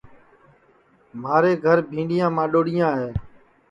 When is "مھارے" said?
1.21-1.53